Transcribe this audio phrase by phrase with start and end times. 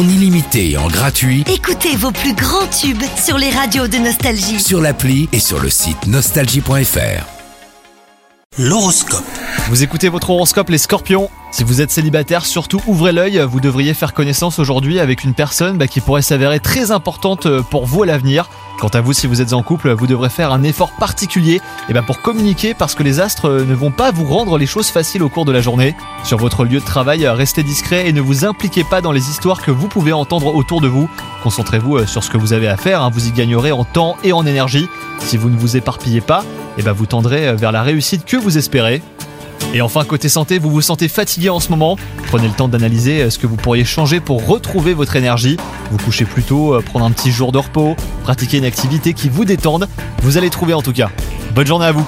[0.00, 4.58] en illimité et en gratuit Écoutez vos plus grands tubes sur les radios de Nostalgie.
[4.58, 7.26] sur l'appli et sur le site nostalgie.fr.
[8.58, 9.24] L'horoscope.
[9.68, 13.92] Vous écoutez votre horoscope les scorpions Si vous êtes célibataire, surtout ouvrez l'œil, vous devriez
[13.92, 18.02] faire connaissance aujourd'hui avec une personne bah, qui pourrait s'avérer très importante euh, pour vous
[18.02, 18.48] à l'avenir.
[18.80, 21.60] Quant à vous, si vous êtes en couple, vous devrez faire un effort particulier
[21.90, 24.64] eh ben, pour communiquer parce que les astres euh, ne vont pas vous rendre les
[24.64, 25.94] choses faciles au cours de la journée.
[26.24, 29.28] Sur votre lieu de travail, euh, restez discret et ne vous impliquez pas dans les
[29.28, 31.10] histoires que vous pouvez entendre autour de vous.
[31.42, 34.16] Concentrez-vous euh, sur ce que vous avez à faire, hein, vous y gagnerez en temps
[34.24, 34.88] et en énergie.
[35.18, 36.42] Si vous ne vous éparpillez pas,
[36.78, 39.02] eh ben, vous tendrez vers la réussite que vous espérez.
[39.72, 43.22] Et enfin, côté santé, vous vous sentez fatigué en ce moment Prenez le temps d'analyser
[43.22, 45.56] euh, ce que vous pourriez changer pour retrouver votre énergie.
[45.92, 47.94] Vous couchez plus tôt, euh, prendre un petit jour de repos,
[48.24, 49.88] pratiquer une activité qui vous détende.
[50.22, 51.10] Vous allez trouver en tout cas.
[51.54, 52.06] Bonne journée à vous